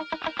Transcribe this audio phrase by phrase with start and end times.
[0.00, 0.39] Thank you.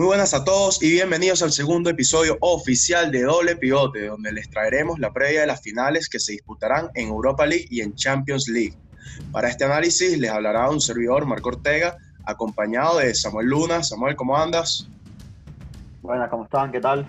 [0.00, 4.48] Muy buenas a todos y bienvenidos al segundo episodio oficial de Doble Pivote, donde les
[4.48, 8.48] traeremos la previa de las finales que se disputarán en Europa League y en Champions
[8.48, 8.74] League.
[9.30, 13.82] Para este análisis les hablará un servidor, Marco Ortega, acompañado de Samuel Luna.
[13.82, 14.88] Samuel, ¿cómo andas?
[16.00, 16.72] Buenas, ¿cómo están?
[16.72, 17.06] ¿Qué tal?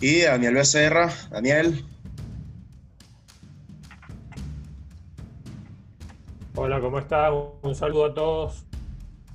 [0.00, 1.12] Y Daniel Becerra.
[1.28, 1.84] Daniel.
[6.54, 7.34] Hola, ¿cómo estás?
[7.60, 8.64] Un saludo a todos.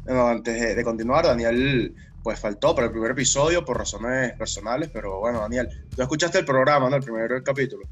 [0.06, 5.20] Bueno, antes de continuar, Daniel pues faltó para el primer episodio por razones personales, pero
[5.20, 6.96] bueno, Daniel, tú escuchaste el programa, ¿no?
[6.96, 7.84] El primer capítulo.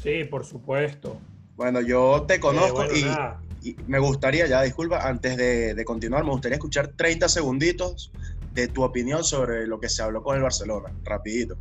[0.00, 1.20] Sí, por supuesto.
[1.56, 6.88] Bueno, yo te conozco y, me gustaría, ya disculpa, antes de, continuar, me gustaría escuchar
[6.96, 8.12] 30 segunditos
[8.54, 11.58] de tu opinión sobre lo que se habló con el Barcelona, rapidito.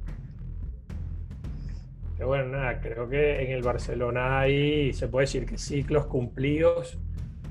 [2.23, 6.97] bueno, nada, creo que en el Barcelona hay, se puede decir que ciclos cumplidos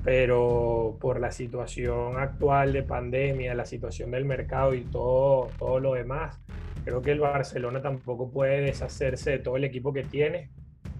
[0.03, 5.93] pero por la situación actual de pandemia, la situación del mercado y todo, todo lo
[5.93, 6.39] demás,
[6.85, 10.49] creo que el Barcelona tampoco puede deshacerse de todo el equipo que tiene.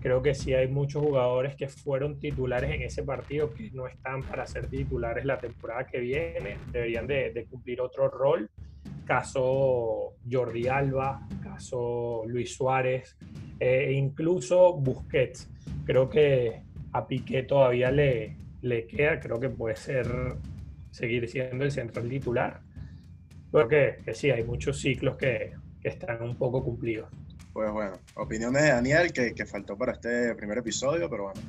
[0.02, 4.23] Creo que sí hay muchos jugadores que fueron titulares en ese partido que no están
[4.23, 8.50] para ser titulares la temporada que viene, deberían de, cumplir otro rol.
[9.06, 13.17] Caso Jordi Alba, caso Luis Suárez
[13.59, 15.50] e incluso Busquets.
[15.86, 16.61] Creo que
[16.94, 20.07] a Piqué todavía le, le queda, creo que puede ser
[20.91, 22.61] seguir siendo el central titular.
[23.51, 27.09] Porque que sí, hay muchos ciclos que, están un poco cumplidos.
[27.53, 31.41] Pues bueno, opiniones de Daniel que, faltó para este primer episodio, pero bueno.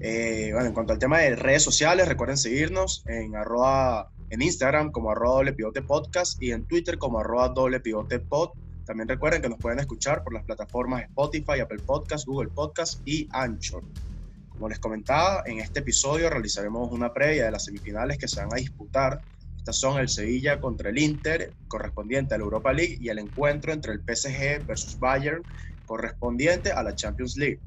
[0.00, 4.90] Eh, bueno, en cuanto al tema de redes sociales, recuerden seguirnos en arroba, en Instagram
[4.90, 8.50] como arroba doble pivote podcast y en Twitter como arroba doble pivote pod.
[8.84, 13.28] También recuerden que nos pueden escuchar por las plataformas Spotify, Apple Podcast, Google Podcast y
[13.30, 13.84] Anchor.
[14.56, 18.50] Como les comentaba, en este episodio realizaremos una previa de las semifinales que se van
[18.52, 19.20] a disputar.
[19.56, 23.72] Estas son el Sevilla contra el Inter, correspondiente a la Europa League, y el encuentro
[23.72, 25.44] entre el PSG versus Bayern,
[25.84, 27.62] correspondiente a la Champions League.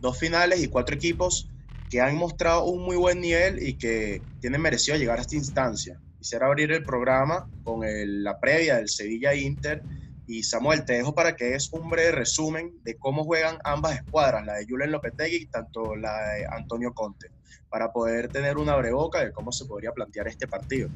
[0.00, 1.52] Dos finales y cuatro equipos
[1.88, 6.00] que han mostrado un muy buen nivel y que tienen merecido llegar a esta instancia.
[6.18, 9.84] Quisiera abrir el programa con la previa del Sevilla-Inter
[10.26, 14.44] y Samuel, te dejo para que es un breve resumen de cómo juegan ambas escuadras,
[14.46, 17.30] la de Julen Lopetegui y tanto la de Antonio Conte,
[17.68, 20.88] para poder tener una breboca de cómo se podría plantear este partido.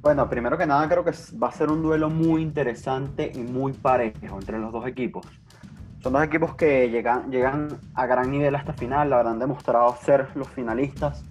[0.00, 1.12] Bueno, primero que nada creo que
[1.42, 5.26] va a ser un duelo muy interesante y muy parejo entre los dos equipos.
[6.02, 10.46] Son dos equipos que llegan, llegan a gran nivel hasta final, habrán demostrado ser los
[10.48, 11.24] finalistas.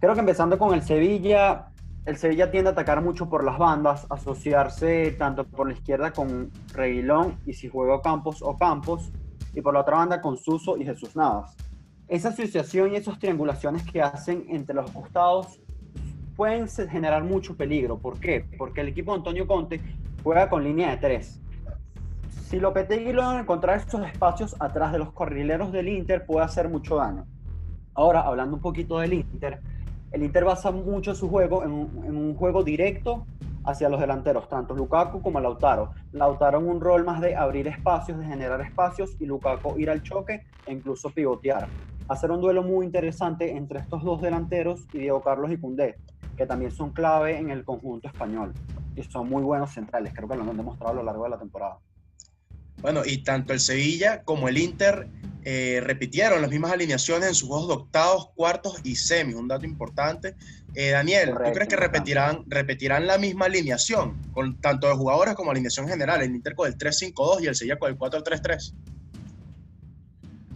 [0.00, 1.66] Creo que empezando con el Sevilla,
[2.04, 6.50] el Sevilla tiende a atacar mucho por las bandas, asociarse tanto por la izquierda con
[6.72, 9.12] Reguilón y si juega Campos o Campos,
[9.54, 11.56] y por la otra banda con Suso y Jesús Navas.
[12.06, 15.60] Esa asociación y esas triangulaciones que hacen entre los costados
[16.36, 17.98] pueden generar mucho peligro.
[17.98, 18.48] ¿Por qué?
[18.56, 19.80] Porque el equipo de Antonio Conte
[20.22, 21.40] juega con línea de tres.
[22.48, 26.96] Si Lopetegui logra encontrar estos espacios atrás de los carrileros del Inter, puede hacer mucho
[26.96, 27.26] daño.
[27.92, 29.60] Ahora, hablando un poquito del Inter,
[30.12, 33.26] el Inter basa mucho su juego en un, juego directo
[33.64, 35.90] hacia los delanteros, tanto Lukaku como Lautaro.
[36.12, 40.02] Lautaro en un rol más de abrir espacios, de generar espacios, y Lukaku ir al
[40.02, 41.68] choque e incluso pivotear.
[42.08, 45.96] Hacer un duelo muy interesante entre estos dos delanteros y Diego Carlos y Cundé,
[46.36, 48.54] que también son clave en el conjunto español.
[48.96, 51.38] Y son muy buenos centrales, creo que lo han demostrado a lo largo de la
[51.38, 51.78] temporada.
[52.80, 55.08] Bueno, y tanto el Sevilla como el Inter
[55.44, 59.64] eh, repitieron las mismas alineaciones en sus juegos de octavos, cuartos y semis, un dato
[59.64, 60.34] importante.
[60.74, 65.50] Eh, Daniel, ¿tú crees que repetirán, repetirán la misma alineación, con tanto de jugadores como
[65.50, 68.74] alineación general, el Inter con el 3-5-2 y el Sevilla con el 4-3-3?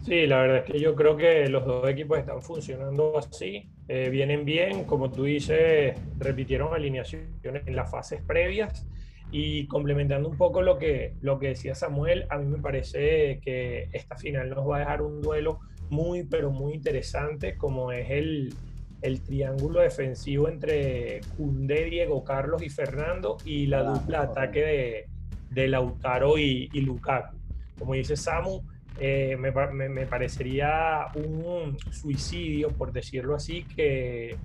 [0.05, 4.09] Sí, la verdad es que yo creo que los dos equipos están funcionando así, eh,
[4.09, 8.85] vienen bien, como tú dices, repitieron alineaciones en las fases previas
[9.33, 13.89] y complementando un poco lo que, lo que decía Samuel, a mí me parece que
[13.91, 15.59] esta final nos va a dejar un duelo
[15.89, 18.53] muy, pero muy interesante, como es el,
[19.01, 25.05] el triángulo defensivo entre Cundé, Diego Carlos y Fernando, y la dupla ataque de,
[25.49, 27.35] de Lautaro y, y, Lukaku.
[27.79, 28.61] Como dice Samu,
[28.99, 34.35] eh, me, me, me, parecería un suicidio, por decirlo así, que,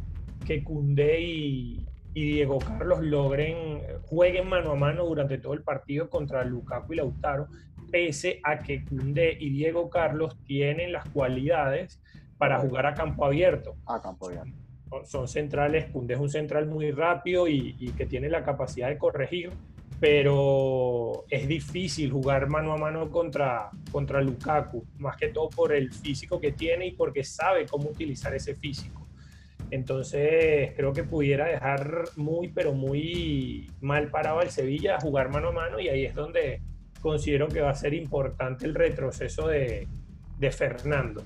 [0.46, 1.87] que Cundé y,
[2.18, 6.96] y Diego Carlos logren, jueguen mano a mano durante todo el partido contra Lukaku y
[6.96, 7.46] Lautaro,
[7.92, 12.02] pese a que Cundé y Diego Carlos tienen las cualidades
[12.36, 13.76] para jugar a campo abierto.
[13.86, 14.50] A campo abierto.
[15.04, 18.98] Son centrales, Cundé es un central muy rápido y, y que tiene la capacidad de
[18.98, 19.52] corregir,
[20.00, 25.92] pero es difícil jugar mano a mano contra, contra Lukaku, más que todo por el
[25.92, 28.97] físico que tiene y porque sabe cómo utilizar ese físico.
[29.70, 35.48] Entonces creo que pudiera dejar muy, pero muy mal parado al Sevilla a jugar mano
[35.48, 36.62] a mano y ahí es donde
[37.00, 39.86] considero que va a ser importante el retroceso de,
[40.50, 41.22] Fernando.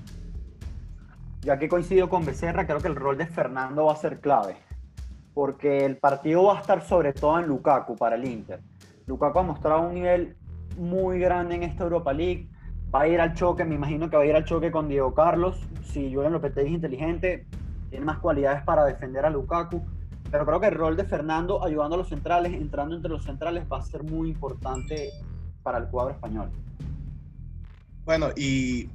[1.41, 4.55] Ya que coincido con Becerra, creo que el rol de Fernando va a ser clave,
[5.33, 8.59] porque el partido va a estar sobre todo en Lukaku para el Inter.
[9.05, 10.35] Lukaku ha mostrado un nivel
[10.77, 12.47] muy grande en esta Europa League,
[12.93, 15.13] va a ir al choque, me imagino que va a ir al choque con Diego
[15.13, 17.45] Carlos, si Julian Lopetegui es inteligente,
[17.93, 19.79] tiene más cualidades para defender a Lukaku,
[20.31, 23.65] pero creo que el rol de Fernando ayudando a los centrales, entrando entre los centrales,
[23.71, 25.11] va a ser muy importante
[25.61, 26.49] para el cuadro español.
[28.03, 28.89] Bueno, y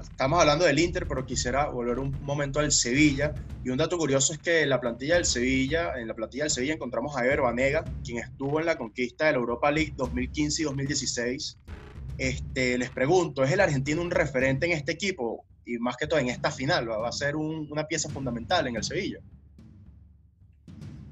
[0.00, 3.34] estamos hablando del Inter, pero quisiera volver un momento al Sevilla.
[3.62, 6.50] Y un dato curioso es que en la plantilla del Sevilla, en la plantilla del
[6.50, 10.62] Sevilla encontramos a Ever Banega, quien estuvo en la conquista de la Europa League 2015
[10.62, 11.58] y 2016.
[12.16, 15.44] Este, les pregunto, ¿es el argentino un referente en este equipo?
[15.68, 18.82] Y más que todo en esta final, va, a ser una pieza fundamental en el
[18.82, 19.18] Sevilla.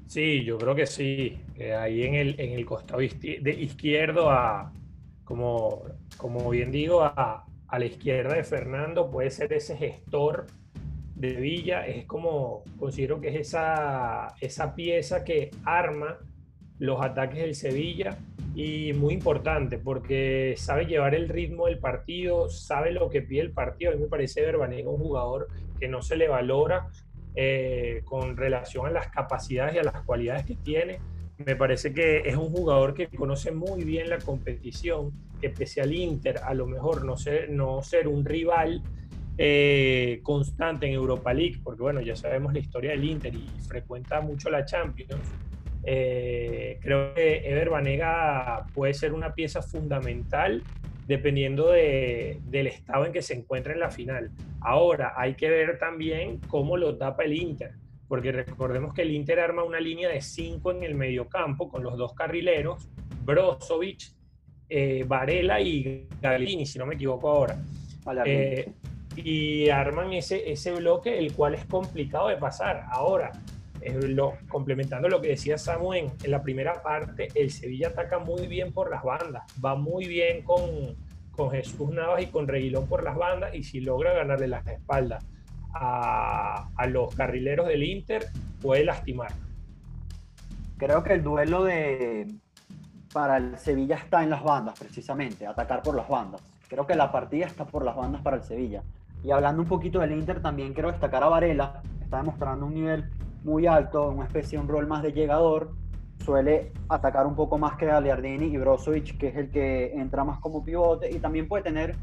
[0.07, 1.37] Sí, yo creo que sí.
[1.79, 4.73] ahí en el, en el costado de izquierdo, a,
[5.23, 5.83] como,
[6.17, 10.47] como bien digo, a, a la izquierda de Fernando puede ser ese gestor
[11.13, 11.85] de Villa.
[11.85, 16.17] Es como, considero que es esa, esa pieza que arma
[16.79, 18.17] los ataques del Sevilla
[18.57, 23.51] y muy importante porque sabe llevar el ritmo del partido, sabe lo que pide el
[23.51, 23.91] partido.
[23.91, 25.47] A mí me parece Verbanega un jugador
[25.79, 26.87] que no se le valora
[27.35, 30.97] eh, con relación a las capacidades y a las cualidades que tiene.
[31.37, 35.93] Me parece que es un jugador que conoce muy bien la competición, que pese al
[35.93, 38.81] Inter a lo mejor no ser, no ser un rival
[39.37, 44.19] eh, constante en Europa League, porque bueno, ya sabemos la historia del Inter y frecuenta
[44.19, 45.21] mucho la Champions
[45.89, 50.61] eh, creo que Ever Banega puede ser una pieza fundamental
[51.07, 54.29] dependiendo del estado en que se encuentra en la final.
[54.59, 57.71] Ahora, hay que ver también cómo lo tapa el Inter,
[58.09, 61.97] porque recordemos que el Inter arma una línea de cinco en el mediocampo con los
[61.97, 62.89] dos carrileros,
[63.23, 64.11] Brozovic,
[64.67, 67.57] eh, Varela y Galini, si no me equivoco ahora.
[68.25, 68.69] Eh,
[69.15, 72.83] y arman ese, ese bloque, el cual es complicado de pasar.
[72.89, 73.31] Ahora,
[74.09, 78.73] lo, complementando lo que decía Samuel, en la primera parte, el Sevilla ataca muy bien
[78.73, 80.95] por las bandas, va muy bien con,
[81.31, 85.25] con Jesús Navas y con Reguilón por las bandas, y si logra ganarle las espaldas
[85.73, 88.25] a, a los carrileros del Inter,
[88.61, 89.31] puede lastimar.
[90.77, 92.27] Creo que el duelo de
[93.13, 96.41] para el Sevilla está en las bandas, precisamente, atacar por las bandas.
[96.67, 98.83] Creo que la partida está por las bandas para el Sevilla.
[99.23, 103.09] Y hablando un poquito del Inter, también quiero destacar a Varela, está demostrando un nivel
[103.43, 105.73] muy alto, una especie un rol más de llegador,
[106.23, 110.39] suele atacar un poco más que Galiardini y Brozovic, que es el que entra más
[110.39, 111.95] como pivote, y también puede tener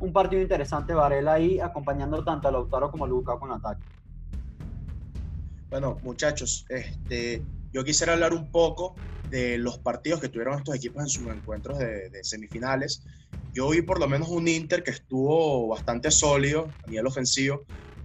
[0.00, 3.82] un partido interesante Varela ahí, acompañando tanto a Lautaro como a Luca con ataque.
[5.70, 7.42] Bueno, muchachos, este,
[7.72, 8.94] yo quisiera hablar un poco
[9.30, 13.02] de los partidos que tuvieron estos equipos en sus encuentros de, de, semifinales.
[13.52, 17.62] Yo vi por lo menos un Inter que estuvo bastante sólido a nivel ofensivo,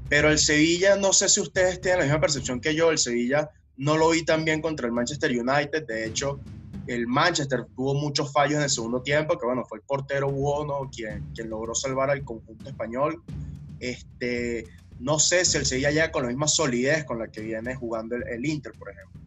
[0.10, 3.50] pero el Sevilla, no sé si ustedes tienen la misma percepción que yo, el Sevilla
[3.77, 6.39] no lo vi tan bien contra el Manchester United, de hecho,
[6.88, 10.89] el Manchester tuvo muchos fallos en el segundo tiempo, que bueno, fue el portero Buono
[10.93, 13.22] quien, quien logró salvar al conjunto español.
[13.79, 14.65] Este,
[15.00, 18.15] no sé si el Sevilla llega con la misma solidez con la que viene jugando
[18.15, 19.22] el, Inter, por ejemplo.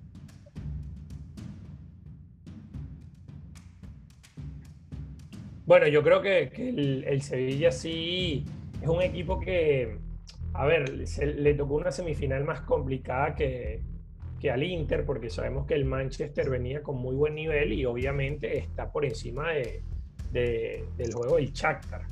[5.67, 8.45] Bueno, yo creo que, el, el, Sevilla sí
[8.83, 9.99] es un equipo que,
[10.55, 13.83] a ver, le tocó una semifinal más complicada que,
[14.53, 18.93] al Inter, porque sabemos que el Manchester venía con muy buen nivel y obviamente está
[18.93, 19.83] por encima de,
[20.31, 22.03] del juego del Shakhtar.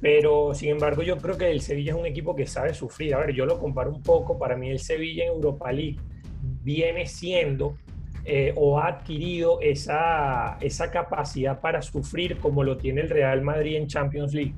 [0.00, 3.14] Pero sin embargo, yo creo que el Sevilla es un equipo que sabe sufrir.
[3.14, 4.38] A ver, yo lo comparo un poco.
[4.38, 5.98] Para mí, el Sevilla en Europa League
[6.62, 7.76] viene siendo
[8.24, 13.76] eh, o ha adquirido esa, esa capacidad para sufrir como lo tiene el Real Madrid
[13.76, 14.54] en Champions League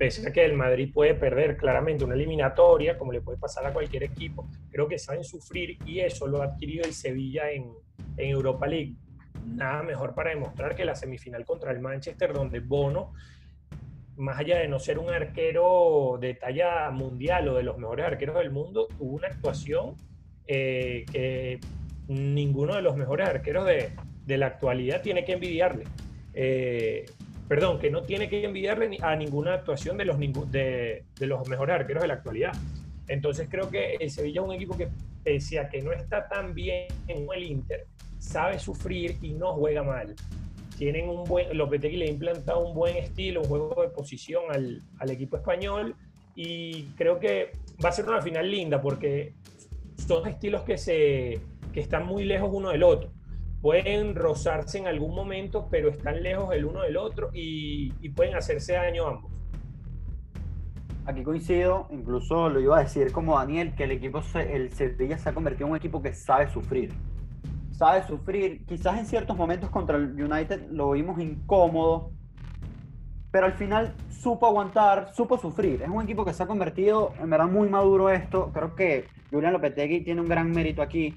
[0.00, 3.72] pese a que el Madrid puede perder claramente una eliminatoria, como le puede pasar a
[3.74, 7.70] cualquier equipo, creo que saben sufrir y eso lo ha adquirido el Sevilla en,
[8.16, 8.94] en Europa League.
[9.44, 13.12] Nada mejor para demostrar que la semifinal contra el Manchester, donde Bono,
[14.16, 18.36] más allá de no ser un arquero de talla mundial o de los mejores arqueros
[18.36, 19.96] del mundo, tuvo una actuación
[20.46, 21.60] eh, que
[22.08, 23.90] ninguno de los mejores arqueros de,
[24.24, 25.84] de, la actualidad tiene que envidiarle.
[26.32, 27.04] Eh,
[27.50, 30.16] perdón, que no tiene que envidiarle a ninguna actuación de los,
[30.52, 32.52] de, de los mejores arqueros de la actualidad.
[33.08, 34.86] Entonces creo que el Sevilla es un equipo que,
[35.24, 37.88] pese a que no está tan bien en el Inter,
[38.20, 40.14] sabe sufrir y no juega mal.
[40.78, 44.80] Tienen un buen, Lopetegui le ha implantado un buen estilo, un juego de posición al,
[45.00, 45.96] al equipo español
[46.36, 47.50] y creo que
[47.84, 49.34] va a ser una final linda porque
[49.96, 51.40] son estilos que, se,
[51.72, 53.10] que están muy lejos uno del otro.
[53.60, 58.34] Pueden rozarse en algún momento, pero están lejos el uno del otro y, y pueden
[58.34, 59.32] hacerse daño ambos.
[61.06, 65.28] Aquí coincido, incluso lo iba a decir como Daniel, que el equipo, el Sevilla se
[65.28, 66.92] ha convertido en un equipo que sabe sufrir.
[67.72, 72.12] Sabe sufrir, quizás en ciertos momentos contra el United lo vimos incómodo,
[73.30, 75.82] pero al final supo aguantar, supo sufrir.
[75.82, 78.50] Es un equipo que se ha convertido en verdad muy maduro esto.
[78.52, 81.14] Creo que Julian Lopetegui tiene un gran mérito aquí.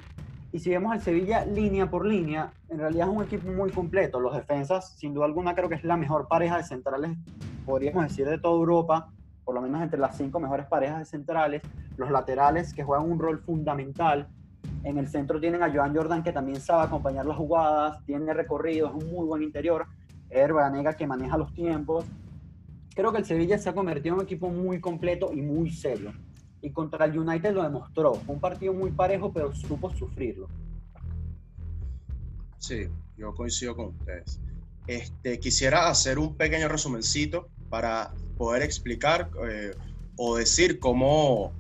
[0.54, 4.20] Y si vemos al Sevilla línea por línea, en realidad es un equipo muy completo.
[4.20, 7.18] Los defensas, sin duda alguna, creo que es la mejor pareja de centrales,
[7.66, 9.12] podríamos decir, de toda Europa,
[9.44, 11.64] por lo menos entre las cinco mejores parejas de centrales.
[11.98, 14.28] Los laterales, que juegan un rol fundamental.
[14.84, 18.90] En el centro tienen a Joan Jordan, que también sabe acompañar las jugadas, tiene recorrido,
[18.90, 19.88] es un muy buen interior.
[20.30, 20.54] Eder
[20.96, 22.06] que maneja los tiempos.
[22.94, 26.12] Creo que el Sevilla se ha convertido en un equipo muy completo y muy serio.
[26.64, 28.16] Y contra el United lo demostró.
[28.16, 30.48] Fue un partido muy parejo, pero supo sufrirlo.
[32.58, 34.40] Sí, yo coincido con ustedes.
[34.88, 39.76] Este, quisiera hacer un pequeño resumencito para poder explicar eh,
[40.16, 41.52] o decir cómo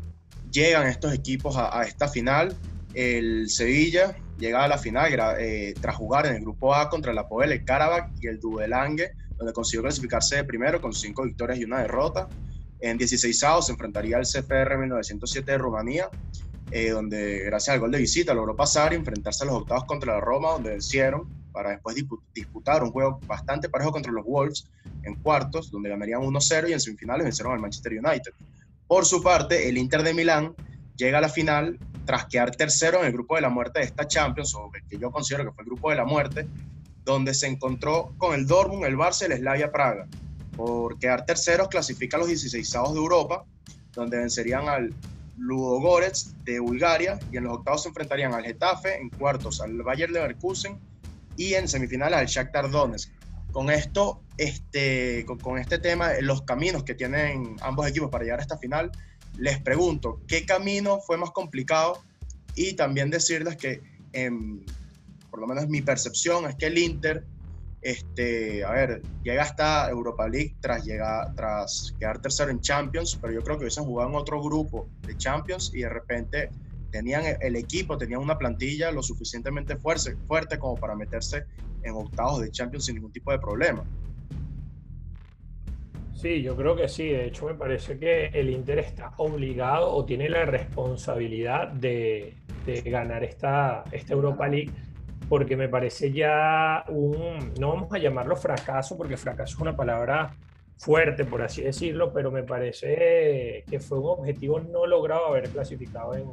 [0.51, 2.55] llegan estos equipos a, a esta final.
[2.93, 7.17] El Sevilla llega a la final eh, tras jugar en el grupo A contra el
[7.17, 11.65] Apoel, el Karabakh y el Dudelange, donde consiguió clasificarse de primero con cinco victorias y
[11.65, 12.27] una derrota.
[12.83, 16.09] En 16 se enfrentaría al CFR 1907 de Rumanía,
[16.69, 20.15] eh, donde gracias al gol de visita logró pasar y enfrentarse a los octavos contra
[20.15, 21.95] la Roma, donde vencieron para después
[22.33, 24.69] disputar un juego bastante parejo contra los Wolves
[25.03, 28.33] en cuartos, donde ganarían 1-0 y en semifinales vencieron al Manchester United.
[28.85, 30.53] Por su parte, el Inter de Milán
[30.97, 34.05] llega a la final tras quedar tercero en el grupo de la muerte de esta
[34.05, 36.49] Champions, o que yo considero que fue el grupo de la muerte,
[37.05, 40.05] donde se encontró con el Dortmund, el Barça y el Slavia Praga.
[40.55, 43.43] Por quedar terceros clasifica a los 16 de Europa,
[43.93, 44.93] donde vencerían al
[45.37, 50.09] Ludogorets de Bulgaria y en los octavos se enfrentarían al Getafe, en cuartos al Bayer
[50.11, 50.77] Leverkusen
[51.37, 53.11] y en semifinales al Shakhtar Donetsk.
[53.51, 58.39] Con esto, este, con, con este tema, los caminos que tienen ambos equipos para llegar
[58.39, 58.91] a esta final
[59.37, 62.01] les pregunto, ¿qué camino fue más complicado?
[62.55, 63.81] Y también decirles que,
[64.11, 64.63] em,
[65.29, 67.25] por lo menos mi percepción, es que el Inter,
[67.83, 73.33] este, a ver, llega hasta Europa League tras, llegar, tras quedar tercero en Champions, pero
[73.33, 76.49] yo creo que hubiesen jugado en otro grupo de Champions y de repente
[76.91, 81.45] tenían el equipo, tenían una plantilla lo suficientemente fuerte, fuerte como para meterse
[81.81, 83.83] en octavos de Champions sin ningún tipo de problema.
[86.13, 87.09] Sí, yo creo que sí.
[87.09, 92.35] De hecho, me parece que el Inter está obligado o tiene la responsabilidad de,
[92.85, 94.71] ganar esta, esta Europa League,
[95.29, 100.35] porque me parece ya un, no vamos a llamarlo fracaso, porque fracaso es una palabra
[100.77, 106.15] fuerte, por así decirlo, pero me parece que fue un objetivo no logrado haber clasificado
[106.15, 106.27] en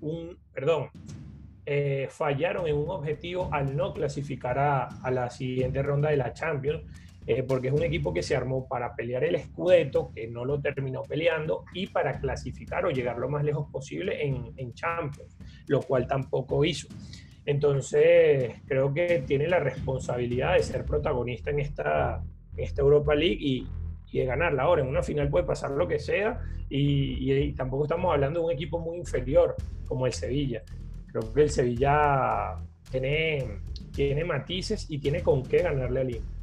[0.00, 0.88] un, perdón,
[1.66, 6.32] eh, fallaron en un objetivo al no clasificar a, a la siguiente ronda de la
[6.32, 6.82] Champions
[7.26, 10.60] eh, porque es un equipo que se armó para pelear el Scudetto, que no lo
[10.60, 15.80] terminó peleando, y para clasificar o llegar lo más lejos posible en, en Champions, lo
[15.80, 16.88] cual tampoco hizo.
[17.46, 22.22] Entonces, creo que tiene la responsabilidad de ser protagonista en esta,
[22.76, 23.66] Europa League y,
[24.10, 24.62] y, de ganarla.
[24.62, 28.46] Ahora, en una final puede pasar lo que sea y, y, tampoco estamos hablando de
[28.46, 30.62] un equipo muy inferior como el Sevilla.
[31.06, 32.56] Creo que el Sevilla
[32.90, 33.60] tiene,
[33.92, 36.34] tiene matices y tiene con qué ganarle al Inter.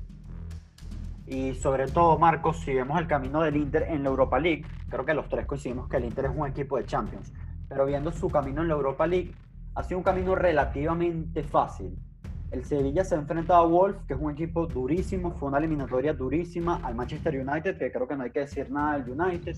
[1.27, 5.05] Y sobre todo, Marcos, si vemos el camino del Inter en la Europa League, creo
[5.05, 7.31] que los tres coincidimos que el Inter es un equipo de Champions,
[7.70, 9.31] pero viendo su camino en la Europa League,
[9.75, 11.97] ha sido un camino relativamente fácil.
[12.51, 16.13] El Sevilla se ha enfrentado a Wolf, que es un equipo durísimo, fue una eliminatoria
[16.13, 19.55] durísima al Manchester United, que creo que no hay que decir nada del United.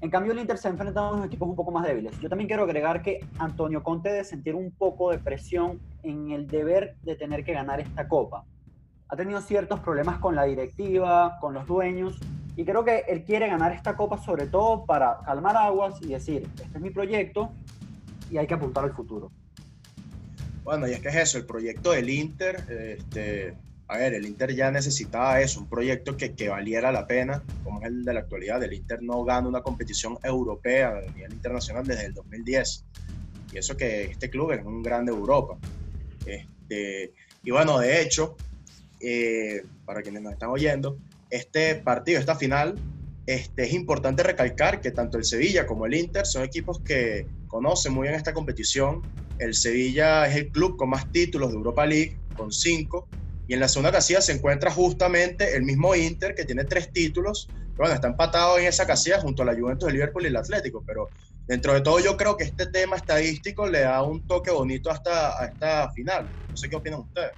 [0.00, 2.18] En cambio, el Inter se ha enfrentado a unos equipos un poco más débiles.
[2.20, 6.46] Yo también quiero agregar que Antonio Conte debe sentir un poco de presión en el
[6.46, 8.44] deber de tener que ganar esta copa
[9.10, 12.18] ha tenido ciertos problemas con la directiva, con los dueños,
[12.56, 16.48] y creo que él quiere ganar esta copa sobre todo para calmar aguas y decir,
[16.54, 17.50] este es mi proyecto
[18.30, 19.32] y hay que apuntar al futuro.
[20.64, 23.54] Bueno, y es que es eso, el proyecto del Inter, este,
[23.88, 27.80] a ver, el Inter ya necesitaba eso, un proyecto que, que, valiera la pena, como
[27.80, 28.62] es el de la actualidad.
[28.62, 32.84] El Inter no gana una competición europea a nivel internacional desde el 2010.
[33.52, 35.58] Y eso que este club es un grande Europa.
[36.24, 37.12] Este,
[37.42, 38.36] y bueno, de hecho,
[39.00, 40.98] eh, para quienes nos están oyendo,
[41.30, 42.76] este partido, esta final,
[43.26, 47.92] este, es importante recalcar que tanto el Sevilla como el Inter son equipos que conocen
[47.92, 49.02] muy bien esta competición.
[49.40, 53.08] El Sevilla es el club con más títulos de Europa League, con cinco,
[53.48, 57.48] y en la segunda casilla se encuentra justamente el mismo Inter, que tiene tres títulos.
[57.76, 60.84] Bueno, está empatado en esa casilla junto a la Juventus, el Liverpool y el Atlético,
[60.86, 61.08] pero
[61.46, 65.42] dentro de todo yo creo que este tema estadístico le da un toque bonito hasta,
[65.42, 66.28] a esta final.
[66.50, 67.32] No sé qué opinan ustedes.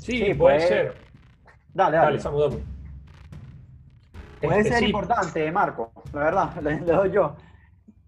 [0.00, 0.94] Sí, puede, ser.
[1.72, 2.18] Dale, dale.
[2.18, 2.62] dale
[4.40, 7.36] Puede este, ser importante, Marco, la verdad, le, doy yo.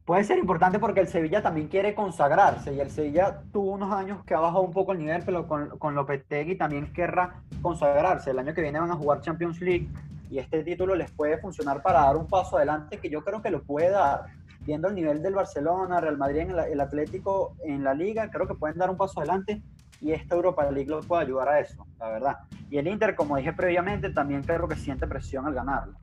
[0.05, 4.25] Puede ser importante porque el Sevilla también quiere consagrarse y el Sevilla tuvo unos años
[4.25, 8.31] que ha bajado un poco el nivel, pero con, con Lopetegui también querrá consagrarse.
[8.31, 9.89] El año que viene van a jugar Champions League
[10.29, 13.51] y este título les puede funcionar para dar un paso adelante que yo creo que
[13.51, 14.25] lo puede dar.
[14.63, 18.55] Viendo el nivel del Barcelona, Real Madrid, en el Atlético en la liga, creo que
[18.55, 19.63] pueden dar un paso adelante
[20.01, 22.39] y esta Europa League lo puede ayudar a eso, la verdad.
[22.71, 25.95] Y el Inter, como dije previamente, también creo que siente presión al ganarlo.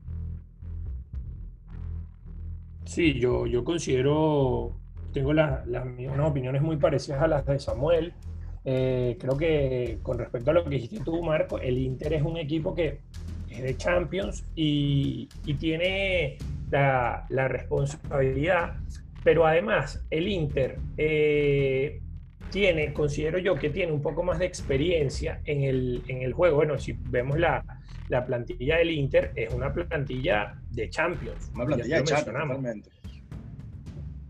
[2.90, 4.80] Sí, yo, yo considero,
[5.12, 8.12] tengo las, unas opiniones muy parecidas a las de Samuel.
[8.64, 12.36] Eh, creo que con respecto a lo que dijiste tú, Marco, el Inter es un
[12.36, 12.98] equipo que
[13.48, 15.28] es de Champions y,
[15.60, 16.38] tiene
[16.72, 18.74] la, responsabilidad,
[19.22, 22.00] pero además el Inter eh,
[22.50, 26.56] tiene, considero yo que tiene un poco más de experiencia en el, en el juego.
[26.56, 27.64] Bueno, si vemos la,
[28.08, 31.50] la, plantilla del Inter, es una plantilla de Champions.
[31.54, 32.86] Una plantilla de Champions,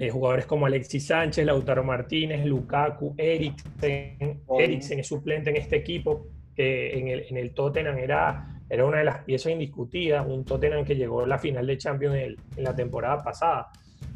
[0.00, 4.41] eh, jugadores como Alexis Sánchez, Lautaro Martínez, Lukaku, Eriksen.
[4.59, 8.99] Eriksen es suplente en este equipo, que en el, en el Tottenham era, era una
[8.99, 12.65] de las piezas indiscutidas, un Tottenham que llegó a la final de Champions en, en
[12.65, 13.69] la temporada pasada.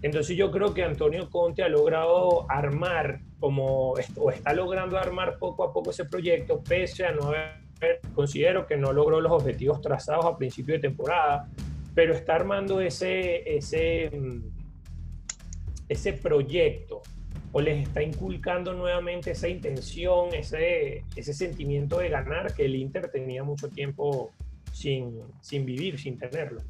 [0.05, 5.65] Entonces yo creo que Antonio Conte ha logrado armar como, o está logrando armar poco
[5.65, 10.27] a poco ese proyecto, pese a no haber, considero que no logró los objetivos trazados
[10.27, 11.49] a principio de temporada,
[11.95, 14.43] pero está armando ese, ese, mm,
[15.89, 17.01] ese proyecto
[17.53, 23.11] o les está inculcando nuevamente esa intención, ese, ese sentimiento de ganar que el Inter
[23.11, 24.33] tenía mucho tiempo
[24.71, 26.61] sin, sin vivir, sin tenerlo.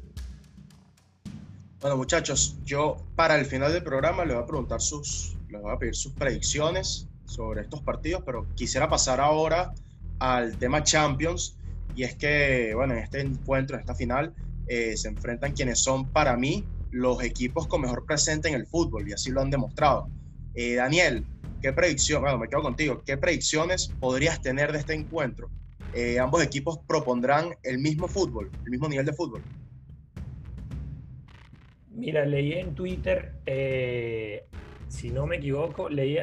[1.85, 5.71] Bueno, muchachos, yo para el final del programa les voy a preguntar sus, les voy
[5.71, 9.71] a pedir sus predicciones sobre estos partidos, pero quisiera pasar ahora
[10.17, 11.59] al tema Champions.
[11.95, 14.33] Y es que, bueno, en este encuentro, en esta final,
[14.65, 19.07] eh, se enfrentan quienes son para mí los equipos con mejor presente en el fútbol,
[19.07, 20.09] y así lo han demostrado.
[20.55, 21.23] Eh, Daniel,
[21.61, 25.51] ¿qué predicción, bueno, me quedo contigo, qué predicciones podrías tener de este encuentro?
[25.93, 29.43] Eh, ambos equipos propondrán el mismo fútbol, el mismo nivel de fútbol.
[31.95, 34.47] Mira, leí en Twitter, eh,
[34.89, 36.17] si no me equivoco, leí,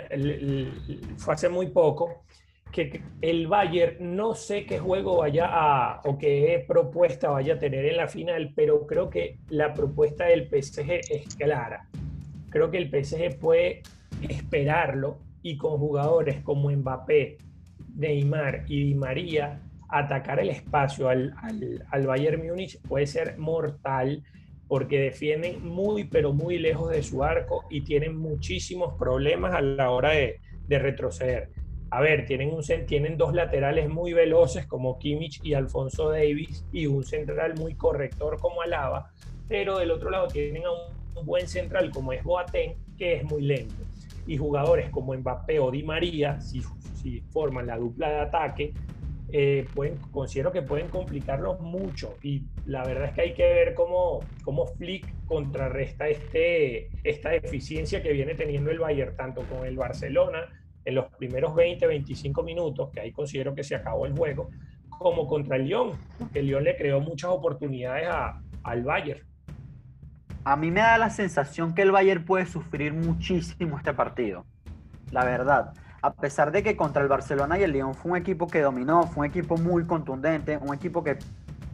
[1.17, 2.25] fue hace muy poco,
[2.71, 7.87] que el Bayern no sé qué juego vaya a, o qué propuesta vaya a tener
[7.87, 11.89] en la final, pero creo que la propuesta del PSG es clara.
[12.51, 13.83] Creo que el PSG puede
[14.29, 17.39] esperarlo y con jugadores como Mbappé,
[17.95, 24.23] Neymar y Di María, atacar el espacio al, al, al Bayern Múnich puede ser mortal
[24.73, 29.91] porque defienden muy, pero muy lejos de su arco y tienen muchísimos problemas a la
[29.91, 31.51] hora de, retroceder.
[31.91, 36.87] A ver, tienen, un, tienen dos laterales muy veloces como Kimmich y Alfonso Davis y
[36.87, 39.11] un central muy corrector como Alaba,
[39.47, 43.43] pero del otro lado tienen a un, buen central como es Boateng, que es muy
[43.43, 43.75] lento.
[44.27, 46.63] Y jugadores como Mbappé o Di María, si,
[46.95, 48.73] si forman la dupla de ataque,
[49.35, 53.73] eh, pueden, considero que pueden complicarlos mucho y la verdad es que hay que ver
[53.73, 59.79] cómo, cómo Flick contrarresta este, esta deficiencia que viene teniendo el Bayern tanto con el
[59.79, 60.51] Barcelona
[60.85, 64.51] en los primeros 20, 25 minutos, que ahí considero que se acabó el juego,
[64.91, 69.23] como contra el Lyon, porque el Lyon le creó muchas oportunidades a, al Bayern.
[70.45, 74.45] A mí me da la sensación que el Bayern puede sufrir muchísimo este partido,
[75.11, 78.49] la verdad a pesar de que contra el Barcelona y el Lyon fue un equipo
[78.49, 81.17] que dominó, fue un equipo muy contundente, un equipo que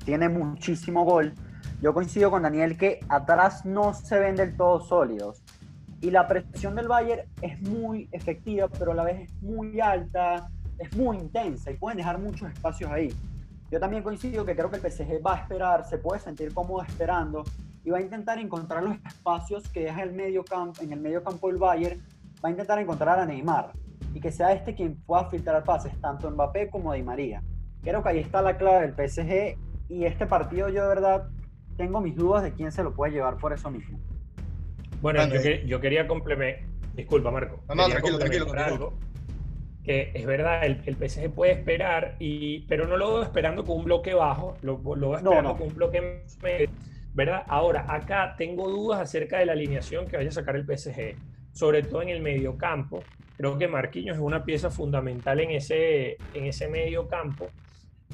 [0.04, 1.32] tiene muchísimo gol,
[1.80, 5.42] yo coincido con Daniel que atrás no se ven del todo sólidos.
[6.00, 10.50] Y la presión del Bayern es muy efectiva, pero a la vez es muy alta,
[10.78, 13.12] es muy intensa y pueden dejar muchos espacios ahí.
[13.70, 16.82] Yo también coincido que creo que el PSG va a esperar, se puede sentir cómodo
[16.82, 17.44] esperando
[17.82, 20.44] y va a intentar encontrar los espacios que deja el medio
[20.80, 22.00] en el medio campo el Bayern,
[22.44, 23.72] va a intentar encontrar a Neymar
[24.14, 27.42] y que sea este quien pueda filtrar pases, tanto Mbappé como Di María.
[27.82, 29.56] Creo que ahí está la clave del PSG
[29.88, 31.28] y este partido yo de verdad
[31.76, 33.98] tengo mis dudas de quién se lo puede llevar por eso mismo.
[35.00, 35.22] Bueno,
[35.64, 37.60] yo, quería complementar, disculpa Marco.
[37.68, 38.92] No, no, tranquilo, tranquilo,
[39.88, 43.78] que es verdad, el, el PSG puede esperar, y, pero no lo veo esperando con
[43.78, 46.68] un bloque bajo, lo, lo veo esperando con un bloque medio,
[47.14, 47.44] ¿verdad?
[47.48, 51.16] Ahora, acá tengo dudas acerca de la alineación que vaya a sacar el PSG,
[51.52, 53.02] sobre todo en el medio campo.
[53.38, 57.46] Creo que Marquinhos es una pieza fundamental en ese, en ese medio campo,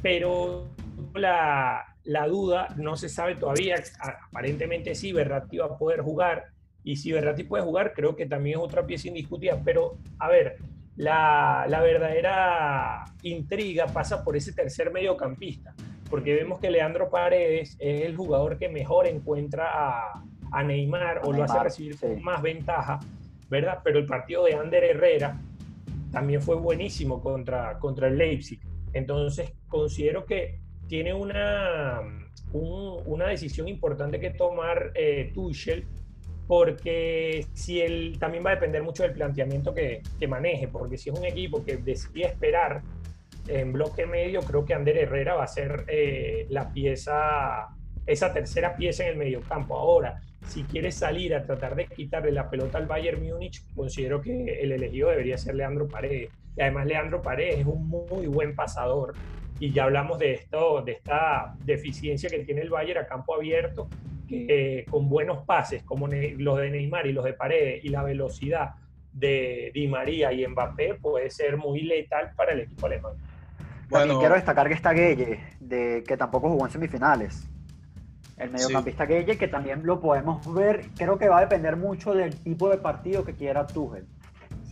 [0.02, 0.68] pero
[1.14, 3.76] la, la duda no se sabe todavía.
[4.30, 6.44] Aparentemente sí, Berratti va a poder jugar.
[6.82, 9.58] Y si Berratti puede jugar, creo que también es otra pieza indiscutida.
[9.64, 10.58] Pero, a ver,
[10.96, 15.74] la, la, verdadera intriga pasa por ese tercer mediocampista,
[16.10, 21.32] porque vemos que Leandro Paredes es el jugador que mejor encuentra a, a Neymar o
[21.32, 23.00] lo hace recibir con más ventaja,
[23.48, 23.80] ¿verdad?
[23.84, 25.40] Pero el partido de Ander Herrera
[26.10, 28.60] también fue buenísimo contra, contra el Leipzig.
[28.92, 32.00] Entonces, considero que tiene una,
[32.52, 35.86] una decisión importante que tomar eh, Tuchel
[36.46, 41.10] porque si él también va a depender mucho del planteamiento que, que, maneje, porque si
[41.10, 42.82] es un equipo que decide esperar
[43.48, 47.68] en bloque medio, creo que Ander Herrera va a ser eh, la pieza,
[48.06, 49.74] esa tercera pieza en el mediocampo.
[49.76, 54.62] Ahora, si quiere salir a tratar de quitarle la pelota al Bayern Múnich, considero que
[54.62, 56.30] el elegido debería ser Leandro Paredes.
[56.56, 59.14] Y además Leandro Paredes es un muy buen pasador.
[59.58, 63.88] Y ya hablamos de esto, de esta deficiencia que tiene el Bayern a campo abierto
[64.28, 68.70] que con buenos pases como los de Neymar y los de Paredes y la velocidad
[69.12, 73.12] de Di María y Mbappé puede ser muy letal para el equipo alemán.
[73.88, 77.48] Bueno, quiero destacar que está Gueye, de, que tampoco jugó en semifinales.
[78.36, 79.36] El mediocampista sí.
[79.36, 83.24] que también lo podemos ver, creo que va a depender mucho del tipo de partido
[83.24, 84.06] que quiera Tuchel.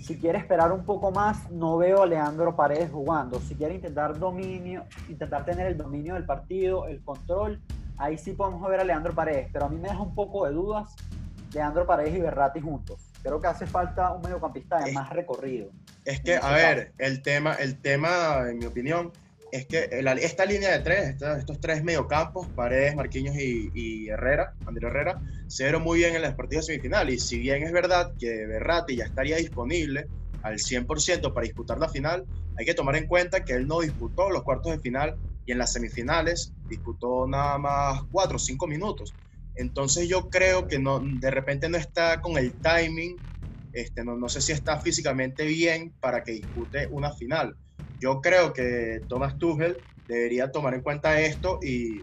[0.01, 3.39] Si quiere esperar un poco más, no veo a Leandro Paredes jugando.
[3.39, 7.61] Si quiere intentar dominio, intentar tener el dominio del partido, el control,
[7.99, 10.53] ahí sí podemos ver a Leandro Paredes, pero a mí me deja un poco de
[10.53, 10.97] dudas
[11.53, 13.01] Leandro Paredes y Berratti juntos.
[13.23, 15.71] Creo que hace falta un mediocampista de más recorrido.
[16.05, 19.13] Es que, a ver, el tema, el tema, en mi opinión,
[19.53, 19.87] es que
[20.23, 25.83] esta línea de tres, estos tres mediocampos, Paredes, Marquinhos y, Herrera, Andrés Herrera, se dieron
[25.83, 27.11] muy bien en las partidas semifinal.
[27.11, 30.07] Y si bien es verdad que Berratti ya estaría disponible
[30.41, 32.25] al 100% para disputar la final,
[32.57, 35.59] hay que tomar en cuenta que él no disputó los cuartos de final y en
[35.59, 39.15] las semifinales disputó nada más cuatro o cinco minutos.
[39.55, 43.21] Entonces yo creo que no, de repente no está con el timing,
[43.73, 47.55] este, no, no sé si está físicamente bien para que dispute una final.
[48.03, 49.77] Yo creo que Thomas Tuchel
[50.09, 52.01] debería tomar en cuenta esto y,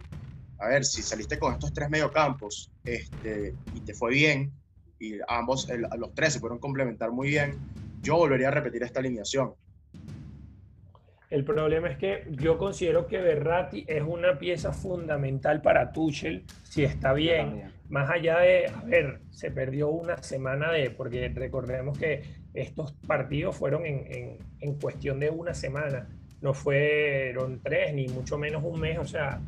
[0.58, 4.50] a ver, si saliste con estos tres mediocampos este, y te fue bien,
[4.98, 7.58] y ambos, los tres se fueron complementar muy bien,
[8.02, 9.56] yo volvería a repetir esta alineación.
[11.30, 16.86] El problema es que yo considero que Berratti es una pieza fundamental para Tuchel, si
[16.86, 17.74] está bien.
[17.90, 23.56] Más allá de, a ver, se perdió una semana de, porque recordemos que estos partidos
[23.56, 26.10] fueron en, en, cuestión de una semana,
[26.42, 29.42] no fueron tres, ni mucho menos un mes, o sea,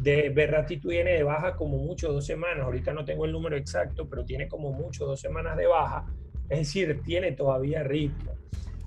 [0.00, 4.08] de Berratti tiene de baja como mucho dos semanas, ahorita no tengo el número exacto,
[4.08, 6.06] pero tiene como mucho dos semanas de baja,
[6.48, 8.32] es decir, tiene todavía ritmo.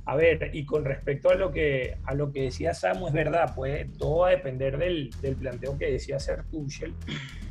[0.06, 3.52] A ver, y con respecto a lo que, a lo que decía Samu, es verdad,
[3.54, 6.94] pues todo a depender del, del planteo que decía hacer Tuchel,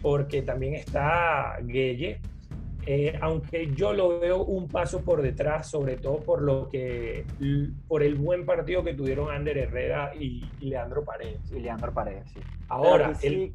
[0.01, 2.19] porque también está Gueye,
[2.88, 7.27] eh, aunque yo lo veo un paso por detrás, sobre todo por lo que
[7.88, 11.40] por el buen partido que tuvieron Ander Herrera y, Leandro Paredes.
[11.51, 12.40] Y Leandro Paredes, sí.
[12.68, 13.53] Ahora, sí,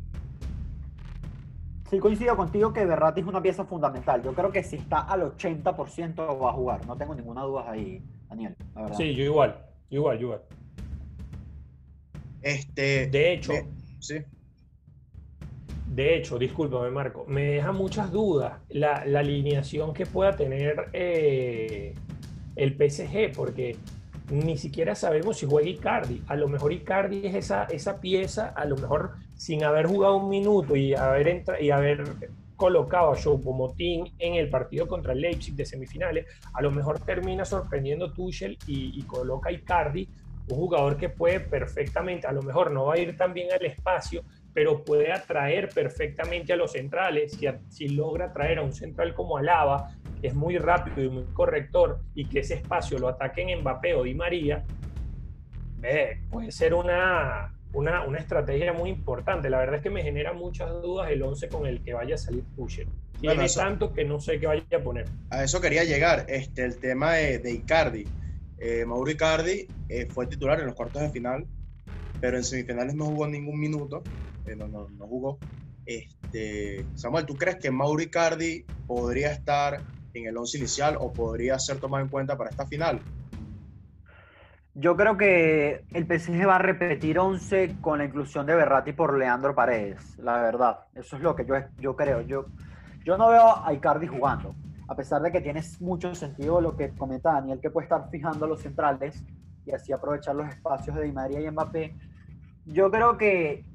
[1.89, 4.21] sí, coincido contigo que Berratti es una pieza fundamental.
[4.21, 8.03] Yo creo que si está al 80% va a jugar, no tengo ninguna duda ahí.
[8.29, 8.55] Daniel,
[8.97, 10.41] Sí, yo igual, igual, igual.
[12.41, 13.53] Este, de hecho,
[13.99, 14.15] sí.
[15.91, 21.93] De hecho, discúlpame Marco, me deja muchas dudas la, alineación que pueda tener eh,
[22.55, 23.75] el PSG, porque
[24.29, 26.21] ni siquiera sabemos si juega Icardi.
[26.27, 30.29] A lo mejor Icardi es esa, esa pieza, a lo mejor sin haber jugado un
[30.29, 32.05] minuto y haber, y haber
[32.55, 37.43] colocado a Choupo-Moting en el partido contra el Leipzig de semifinales, a lo mejor termina
[37.43, 40.07] sorprendiendo Tuchel y, y coloca a Icardi,
[40.47, 43.65] un jugador que puede perfectamente, a lo mejor no va a ir tan bien al
[43.65, 44.23] espacio,
[44.53, 47.33] pero puede atraer perfectamente a los centrales.
[47.33, 51.25] Si, si logra atraer a un central como Alaba, que es muy rápido y muy
[51.33, 54.63] corrector, y que ese espacio lo ataquen Mbappé o Di María,
[56.29, 59.49] puede ser una, una, una, estrategia muy importante.
[59.49, 62.17] La verdad es que me genera muchas dudas el 11 con el que vaya a
[62.17, 62.87] salir Pusher.
[63.19, 65.05] Tiene tanto que no sé qué vaya a poner.
[65.29, 68.07] A eso quería llegar, este, el tema de, Icardi.
[68.57, 71.45] Eh, Mauro Icardi eh, fue titular en los cuartos de final,
[72.19, 74.03] pero en semifinales no jugó ningún minuto,
[74.45, 75.37] eh, no, no, no, jugó.
[75.85, 79.81] Este, Samuel, ¿tú crees que Mauro Icardi podría estar
[80.13, 83.01] en el 11 inicial o podría ser tomado en cuenta para esta final?
[84.73, 89.17] Yo creo que el PSG va a repetir 11 con la inclusión de Berratti por
[89.17, 90.79] Leandro Paredes, la verdad.
[90.95, 92.21] Eso es lo que yo, yo creo.
[92.21, 92.45] Yo,
[93.03, 94.55] yo no veo a Icardi jugando,
[94.87, 98.47] a pesar de que tiene mucho sentido lo que comenta Daniel, que puede estar fijando
[98.47, 99.21] los centrales
[99.65, 101.93] y así aprovechar los espacios de Di María y Mbappé.
[102.65, 103.65] Yo creo que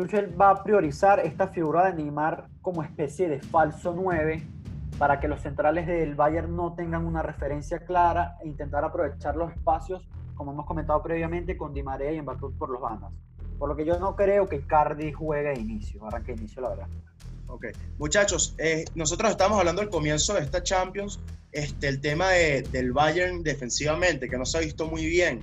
[0.00, 4.42] Tuchel va a priorizar esta figura de Neymar como especie de falso 9
[4.96, 9.52] para que los centrales del Bayern no tengan una referencia clara e intentar aprovechar los
[9.52, 13.12] espacios como hemos comentado previamente, con Di María y Mbappé por los bandas.
[13.58, 16.70] Por lo que yo no creo que Cardi juegue de inicio, arranque de inicio, la
[16.70, 16.86] verdad.
[17.48, 17.66] Ok,
[17.98, 21.20] muchachos, eh, nosotros estamos hablando del comienzo de esta Champions,
[21.52, 25.42] este, el tema de, del Bayern defensivamente, que no se ha visto muy bien,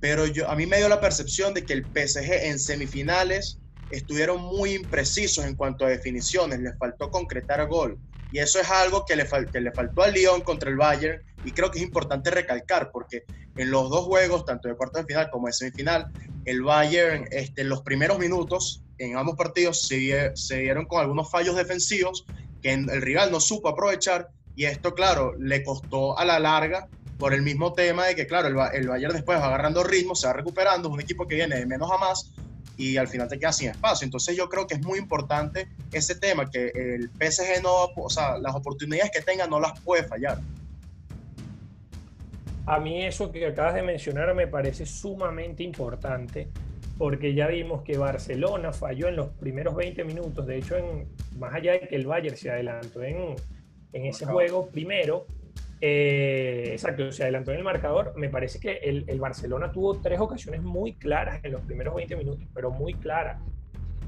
[0.00, 3.59] pero yo, a mí me dio la percepción de que el PSG en semifinales
[3.90, 7.98] estuvieron muy imprecisos en cuanto a definiciones, les faltó concretar gol.
[8.32, 11.52] Y eso es algo que le, que le faltó al Lyon contra el Bayern y
[11.52, 13.24] creo que es importante recalcar porque
[13.56, 16.06] en los dos juegos, tanto de cuartos de final como de semifinal,
[16.44, 21.56] el Bayern este, en los primeros minutos en ambos partidos se, dieron con algunos fallos
[21.56, 22.24] defensivos
[22.62, 26.86] que el rival no supo aprovechar y esto, claro, le costó a la larga
[27.18, 30.26] por el mismo tema de que, claro, el, el Bayern después va agarrando ritmo, se
[30.26, 32.32] va recuperando, es un equipo que viene de menos a más
[32.80, 34.06] y al final te quedas sin espacio.
[34.06, 38.38] Entonces yo creo que es muy importante ese tema, que el PSG no, o sea,
[38.38, 40.38] las oportunidades que tenga no las puede fallar.
[42.64, 46.48] A mí eso que acabas de mencionar me parece sumamente importante
[46.96, 51.06] porque ya vimos que Barcelona falló en los primeros 20 minutos, de hecho, en,
[51.38, 53.36] más allá de que el Bayern se adelantó en,
[53.92, 55.26] en ese juego primero,
[55.80, 58.12] eh, exacto, se adelantó en el marcador.
[58.16, 62.16] Me parece que el, el, Barcelona tuvo tres ocasiones muy claras en los primeros 20
[62.16, 63.40] minutos, pero muy claras.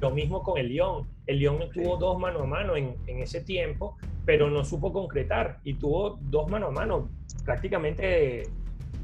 [0.01, 1.09] Lo mismo con el Lyon.
[1.27, 5.61] El Lyon tuvo dos mano a mano en, en, ese tiempo, pero no supo concretar
[5.65, 7.09] y tuvo dos mano a mano
[7.45, 8.43] prácticamente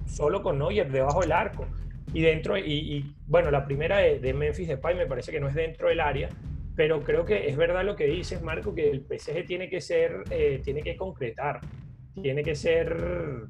[0.07, 1.67] solo con Neuer debajo del arco.
[2.13, 5.49] Y dentro, y, y bueno, la primera de, de Memphis Depay me parece que no
[5.49, 6.29] es dentro del área,
[6.75, 10.23] pero creo que es verdad lo que dices, Marco, que el PSG tiene que ser,
[10.31, 11.61] eh, tiene que concretar
[12.23, 13.49] tiene que ser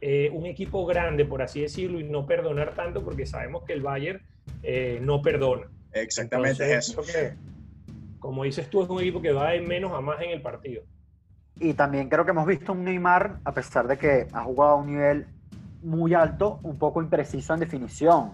[0.00, 3.80] eh, un equipo grande, por así decirlo, y no perdonar tanto, porque sabemos que el
[3.80, 4.20] Bayern
[4.62, 5.68] eh, no perdona.
[5.92, 7.02] Exactamente eso.
[8.18, 10.82] como dices tú, es un equipo que va de menos a más en el partido.
[11.56, 14.76] Y también creo que hemos visto un Neymar, a pesar de que ha jugado a
[14.76, 15.26] un nivel
[15.82, 18.32] muy alto, un poco impreciso en definición.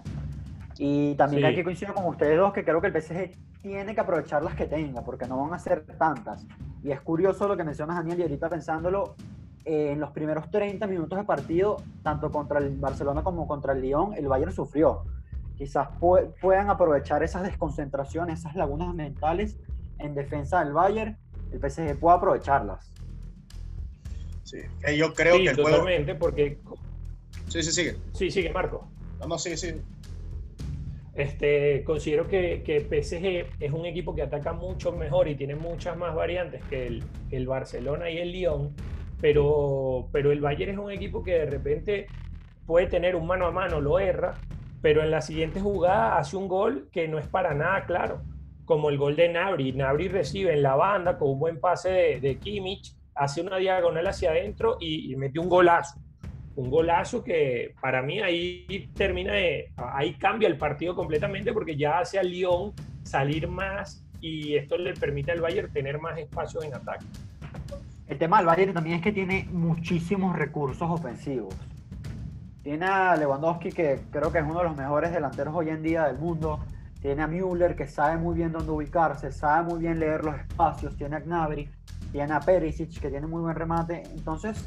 [0.77, 4.01] Y también hay que coincidir con ustedes dos que creo que el PSG tiene que
[4.01, 6.45] aprovechar las que tenga, porque no van a ser tantas.
[6.83, 9.15] Y es curioso lo que mencionas, Daniel, y ahorita pensándolo,
[9.65, 14.13] en los primeros 30 minutos de partido, tanto contra el Barcelona como contra el Lyon,
[14.15, 15.03] el Bayern sufrió.
[15.55, 19.57] Quizás puedan aprovechar esas desconcentraciones, esas lagunas mentales
[19.99, 21.17] en defensa del Bayern,
[21.51, 22.91] el PSG puede aprovecharlas.
[24.43, 24.57] Sí,
[24.97, 26.59] yo creo que el totalmente, porque...
[27.47, 27.97] Sí, sí, sigue.
[28.13, 28.87] Sí, sigue, Marco.
[29.19, 29.81] No, no, sigue, sigue.
[31.13, 35.97] Este, considero que, que, PSG es un equipo que ataca mucho mejor y tiene muchas
[35.97, 38.73] más variantes que el, el Barcelona y el Lyon
[39.21, 42.07] pero, pero el Bayern es un equipo que de repente
[42.65, 44.33] puede tener un mano a mano, lo erra,
[44.81, 48.21] pero en la siguiente jugada hace un gol que no es para nada claro,
[48.65, 49.73] como el gol de Nabri.
[49.73, 54.07] Nabri recibe en la banda con un buen pase de, de Kimmich, hace una diagonal
[54.07, 55.99] hacia adentro y, y mete un golazo.
[56.55, 59.33] Un golazo que para mí ahí termina
[59.93, 64.93] ahí cambia el partido completamente porque ya hace al Lyon salir más y esto le
[64.93, 67.05] permite al Bayern tener más espacios en ataque.
[68.11, 71.55] El tema del Bayern también es que tiene muchísimos recursos ofensivos.
[72.61, 76.07] Tiene a Lewandowski, que creo que es uno de los mejores delanteros hoy en día
[76.07, 76.59] del mundo.
[77.01, 80.97] Tiene a Müller, que sabe muy bien dónde ubicarse, sabe muy bien leer los espacios.
[80.97, 81.69] Tiene a Gnabry,
[82.11, 84.03] tiene a Perisic, que tiene muy buen remate.
[84.11, 84.61] Entonces,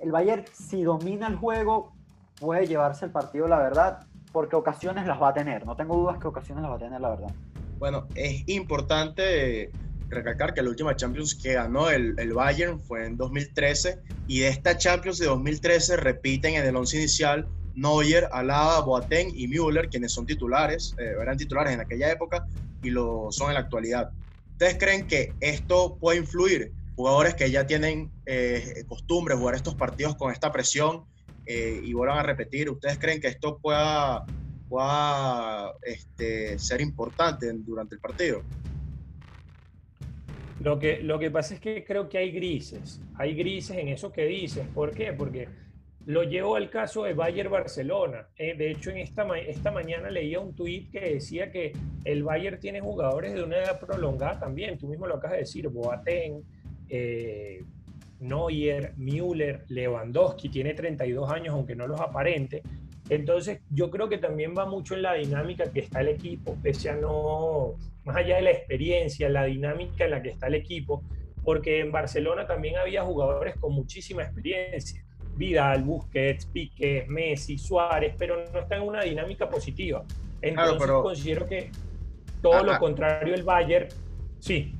[0.00, 1.92] el Bayern, si domina el juego,
[2.40, 5.64] puede llevarse el partido, la verdad, porque ocasiones las va a tener.
[5.64, 7.32] No tengo dudas que ocasiones las va a tener, la verdad.
[7.78, 9.70] Bueno, es importante
[10.14, 14.48] recalcar que la última Champions que ganó el, el, Bayern fue en 2013 y de
[14.48, 20.12] esta Champions de 2013 repiten en el once inicial Neuer, Alaba, Boateng y Müller, quienes
[20.12, 22.46] son titulares, eh, eran titulares en aquella época
[22.82, 24.10] y lo son en la actualidad.
[24.52, 26.72] ¿Ustedes creen que esto puede influir?
[26.94, 31.04] Jugadores que ya tienen eh, costumbre jugar estos partidos con esta presión
[31.46, 34.24] eh, y vuelvan a repetir, ¿ustedes creen que esto pueda,
[34.68, 38.42] pueda este, ser importante durante el partido?
[40.64, 44.10] Lo que, lo que pasa es que creo que hay grises, hay grises en eso
[44.10, 44.66] que dices.
[44.68, 45.12] ¿Por qué?
[45.12, 45.46] Porque
[46.06, 48.28] lo llevo al caso de Bayern Barcelona.
[48.38, 51.72] Eh, de hecho, en esta, esta mañana leía un tuit que decía que
[52.06, 54.78] el Bayern tiene jugadores de una edad prolongada también.
[54.78, 56.42] Tú mismo lo acabas de decir, Boateng,
[56.88, 57.62] eh,
[58.20, 62.62] Neuer, Müller, Lewandowski, tiene 32 años, aunque no los aparente.
[63.10, 66.88] Entonces, yo creo que también va mucho en la dinámica que está el equipo, pese
[66.88, 67.74] a no,
[68.04, 71.02] más allá de la experiencia, la dinámica en la que está el equipo,
[71.42, 75.04] porque en Barcelona también había jugadores con muchísima experiencia.
[75.36, 80.04] Vidal, Busquets, Piqué, Messi, Suárez, pero no están en una dinámica positiva.
[80.40, 81.70] Entonces considero que
[82.40, 83.88] todo lo contrario el Bayern,
[84.38, 84.74] sí.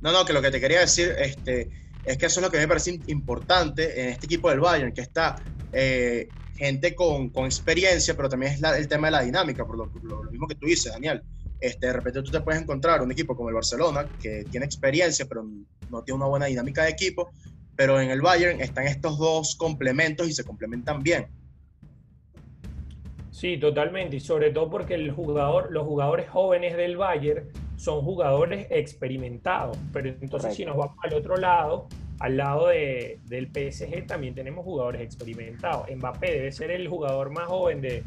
[0.00, 1.70] No, no, que lo que te quería decir este,
[2.04, 5.00] es que eso es lo que me parece importante en este equipo del Bayern, que
[5.00, 5.36] está
[5.72, 9.90] eh, gente con, con, experiencia, pero también es el tema de la dinámica, por lo,
[10.02, 11.22] lo, mismo que tú dices, Daniel.
[11.60, 15.26] Este, de repente tú te puedes encontrar un equipo como el Barcelona, que tiene experiencia,
[15.26, 15.46] pero
[15.90, 17.30] no tiene una buena dinámica de equipo,
[17.74, 21.28] pero en el Bayern están estos dos complementos y se complementan bien.
[23.30, 28.66] Sí, totalmente, y sobre todo porque el jugador, los jugadores jóvenes del Bayern son jugadores
[28.70, 31.86] experimentados, pero entonces si nos vamos al otro lado,
[32.18, 35.86] al lado de, del PSG también tenemos jugadores experimentados.
[35.94, 38.04] Mbappé debe ser el jugador más joven de,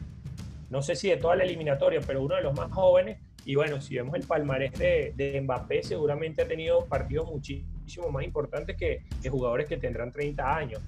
[0.69, 3.19] no sé si de toda la eliminatoria, pero uno de los más jóvenes.
[3.49, 8.23] Y bueno, si vemos el palmarés de, de Mbappé, seguramente ha tenido partidos muchísimo más
[8.23, 10.79] importantes que, jugadores que tendrán 30 años.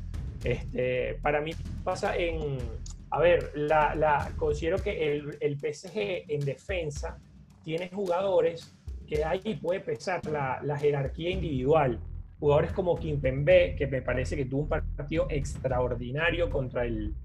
[0.44, 2.60] Este, para mí pasa en,
[3.10, 7.18] a ver, la, considero que el, el, PSG en defensa
[7.64, 8.72] tiene jugadores
[9.08, 12.00] que ahí puede pesar la, la jerarquía individual.
[12.40, 17.16] Jugadores como Kimpembe, que me parece que tuvo un partido extraordinario contra el,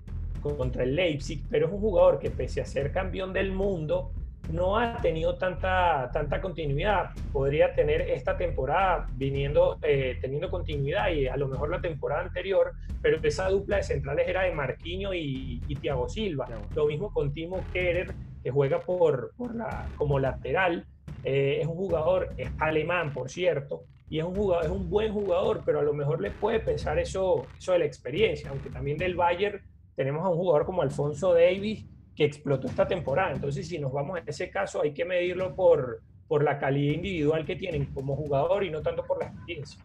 [0.41, 4.13] contra el Leipzig, pero es un jugador que pese a ser campeón del mundo,
[4.51, 7.11] no ha tenido tanta, tanta continuidad.
[7.33, 12.73] Podría tener esta temporada viniendo, eh, teniendo continuidad y a lo mejor la temporada anterior,
[13.03, 16.49] pero esa dupla de centrales era de Marquinho y, y Thiago Silva.
[16.75, 20.87] Lo mismo con Timo Kerer, que juega por, por la, como lateral.
[21.25, 25.13] Eh, es un jugador, es alemán, por cierto, y es un, jugador, es un buen
[25.13, 28.97] jugador, pero a lo mejor le puede pesar eso, eso de la experiencia, aunque también
[28.97, 29.61] del Bayern
[29.97, 31.85] tenemos a un jugador como Alfonso Davis,
[32.17, 33.33] que explotó esta temporada.
[33.33, 37.45] Entonces, si nos vamos a ese caso, hay que medirlo por, por la calidad individual
[37.45, 39.81] que tienen como jugador y no tanto por la experiencia.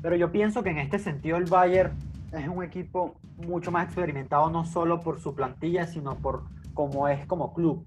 [0.00, 1.92] Pero yo pienso que en este sentido el Bayern
[2.32, 7.26] es un equipo mucho más experimentado, no solo por su plantilla, sino por cómo es
[7.26, 7.84] como club.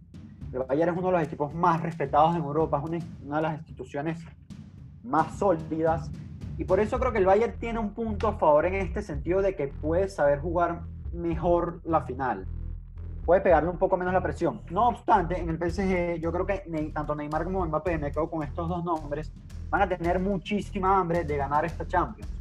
[0.54, 3.42] El Bayern es uno de los equipos más respetados en Europa, es una, una de
[3.42, 4.24] las instituciones
[5.04, 6.12] más sólidas.
[6.58, 9.42] Y por eso creo que el Bayern tiene un punto a favor en este sentido
[9.42, 10.82] de que puede saber jugar
[11.14, 12.46] mejor la final
[13.26, 14.62] puede pegarle un poco menos la presión.
[14.70, 18.44] No obstante, en el PSG yo creo que tanto Neymar como Mbappé, me quedo con
[18.44, 19.32] estos dos nombres,
[19.70, 22.32] van a tener muchísima hambre de ganar esta Champions.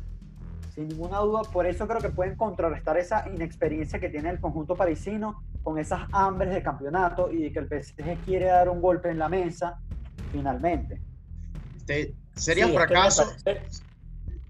[0.75, 4.75] Sin ninguna duda, por eso creo que pueden contrarrestar esa inexperiencia que tiene el conjunto
[4.75, 9.09] parisino con esas hambres de campeonato y de que el PSG quiere dar un golpe
[9.11, 9.79] en la mesa
[10.33, 11.01] finalmente.
[11.77, 13.25] Este, sería un fracaso.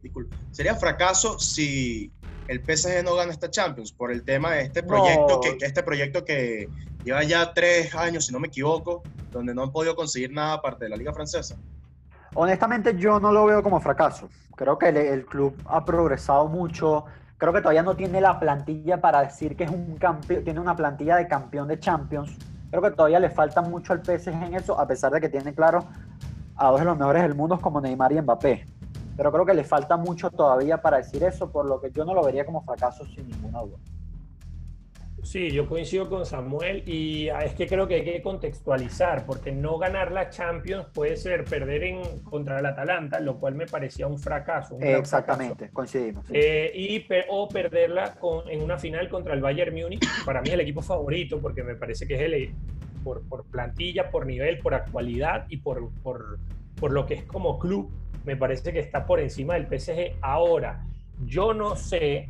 [0.03, 2.13] Disculpe, sería fracaso si
[2.49, 6.25] el PSG no gana esta Champions por el tema de este proyecto, que, este proyecto
[6.25, 6.69] que
[7.05, 10.85] lleva ya tres años, si no me equivoco, donde no han podido conseguir nada aparte
[10.85, 11.57] de la Liga Francesa.
[12.35, 14.29] Honestamente, yo no lo veo como fracaso.
[14.57, 17.05] Creo que el, club ha progresado mucho.
[17.39, 20.75] Creo que todavía no tiene la plantilla para decir que es un campeón, tiene una
[20.75, 22.37] plantilla de campeón de Champions.
[22.71, 25.55] Creo que todavía le falta mucho al PSG en eso, a pesar de que tiene
[25.55, 25.87] claro
[26.57, 28.67] a dos de los mejores del mundo como Neymar y Mbappé
[29.17, 32.15] pero creo que le falta mucho todavía para decir eso, por lo que yo no
[32.15, 33.79] lo vería como fracaso sin ninguna duda.
[35.25, 39.53] Sí, yo coincido con Samuel y ah, es que creo que hay que contextualizar, porque
[39.53, 44.07] no ganar la Champions puede ser perder en, contra el Atalanta, lo cual me parecía
[44.07, 44.77] un fracaso.
[44.81, 46.27] Exactamente, coincidimos.
[46.31, 50.55] Eh, y, o perderla con, en una final contra el Bayern Múnich, para mí es
[50.55, 52.55] el equipo favorito, porque me parece que es el,
[53.03, 56.39] por, por plantilla, por nivel, por actualidad y por, por,
[56.79, 57.91] por lo que es como club,
[58.25, 60.17] me parece que está por encima del PSG.
[60.21, 60.85] Ahora,
[61.25, 62.29] yo no sé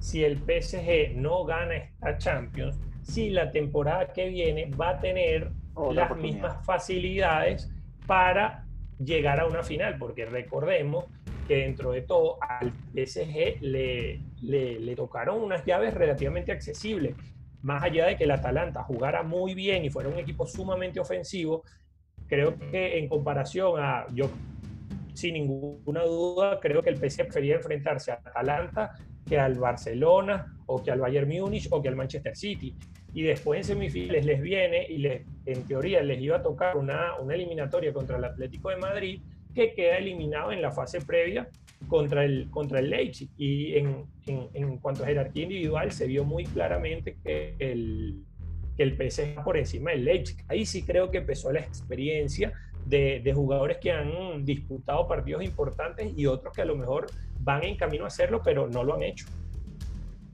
[0.00, 5.50] si el PSG no gana esta Champions, si la temporada que viene va a tener
[5.92, 7.70] las mismas facilidades
[8.06, 8.64] para
[8.98, 11.06] llegar a una final, porque recordemos
[11.46, 17.14] que dentro de todo al PSG le, le, le, tocaron unas llaves relativamente accesibles.
[17.62, 21.64] Más allá de que el Atalanta jugara muy bien y fuera un equipo sumamente ofensivo,
[22.26, 24.30] creo que en comparación a, yo
[25.18, 28.94] sin ninguna duda, creo que el PSG prefería enfrentarse a Atalanta
[29.26, 32.74] que al Barcelona o que al Bayern Múnich o que al Manchester City.
[33.12, 37.18] Y después en semifinales les viene y les, en teoría les iba a tocar una,
[37.18, 39.20] una eliminatoria contra el Atlético de Madrid
[39.54, 41.48] que queda eliminado en la fase previa
[41.88, 43.28] contra el, contra el Leipzig.
[43.36, 48.22] Y en, en, cuanto a jerarquía individual se vio muy claramente que el,
[48.76, 50.44] que el PSG por encima del Leipzig.
[50.46, 52.52] Ahí sí creo que empezó la experiencia
[52.88, 57.06] de, jugadores que han disputado partidos importantes y otros que a lo mejor
[57.40, 59.26] van en camino a hacerlo, pero no lo han hecho.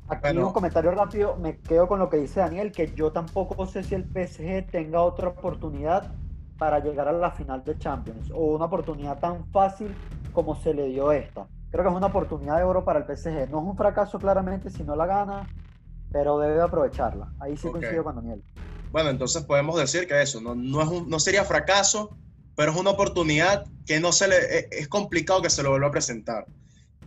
[0.09, 3.83] Aquí un comentario rápido, me quedo con lo que dice Daniel, que yo tampoco sé
[3.83, 6.13] si el PSG tenga otra oportunidad
[6.59, 9.95] para llegar a la final de Champions o una oportunidad tan fácil
[10.33, 11.47] como se le dio esta.
[11.71, 13.51] Creo que es una oportunidad de oro para el PSG.
[13.51, 15.49] No es un fracaso claramente si no la gana,
[16.13, 17.33] pero debe aprovecharla.
[17.41, 18.43] Ahí sí coincido con Daniel.
[18.93, 22.17] Bueno, entonces podemos decir que eso no, no, es no sería fracaso,
[22.57, 25.89] pero es una oportunidad que no se le e, es complicado que se lo vuelva
[25.89, 26.47] a presentar.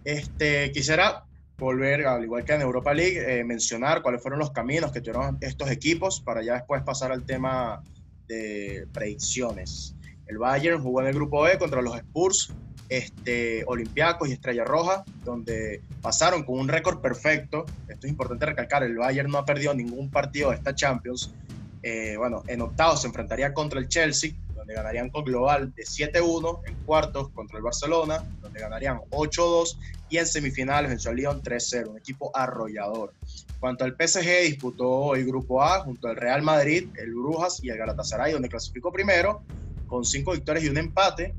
[0.03, 1.25] Este, quisiera
[1.57, 5.37] volver, al igual que en Europa League, eh, mencionar cuáles fueron los caminos que tuvieron
[5.41, 7.83] estos equipos para ya después pasar al tema
[8.27, 9.95] de predicciones.
[10.27, 12.53] El Bayern jugó en el grupo E contra los Spurs,
[12.89, 17.65] este, Olympiacos y Estrella Roja, donde pasaron con un récord perfecto.
[17.87, 21.33] Esto es importante recalcar, el Bayern no ha perdido ningún partido de esta Champions.
[21.81, 24.31] Eh, bueno, en octavos se enfrentaría contra el Chelsea,
[24.67, 29.77] donde ganarían con global de 7-1, en cuartos contra el Barcelona, donde ganarían 8-2,
[30.09, 33.13] y en semifinales venció al Lyon 3-0, un equipo arrollador.
[33.61, 37.77] Cuanto al PSG, disputó el grupo A junto al Real Madrid, el Brujas y el
[37.77, 39.41] Galatasaray, donde clasificó primero,
[39.87, 41.33] con 5 victorias y un empate.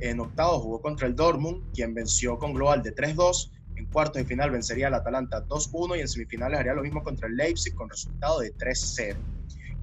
[0.00, 3.52] En octavos jugó contra el Dortmund, quien venció con global de 3-2.
[3.76, 7.28] En cuartos de final vencería al Atalanta 2-1 y en semifinales haría lo mismo contra
[7.28, 9.16] el Leipzig con resultado de 3-0.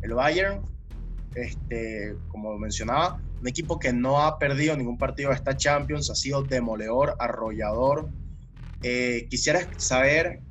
[0.01, 0.61] El Bayern
[1.33, 6.15] este, como mencionaba, un equipo que no ha perdido ningún partido de esta Champions, ha
[6.15, 8.09] sido demoledor, arrollador.
[8.81, 10.41] Eh, quisiera saber,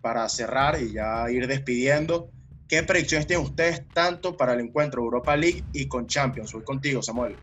[0.00, 2.30] para cerrar y ya ir despidiendo,
[2.68, 6.52] ¿qué predicciones tienen ustedes tanto para el encuentro Europa League y con Champions?
[6.52, 7.36] Voy contigo, Samuel.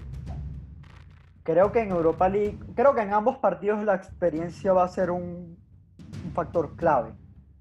[1.44, 5.12] Creo que en Europa League, creo que en ambos partidos la experiencia va a ser
[5.12, 5.58] un,
[6.26, 7.14] un factor clave.